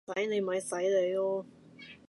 [0.07, 1.45] 跣你咪跣你囉